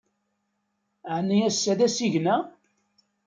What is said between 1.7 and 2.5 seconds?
d asigna?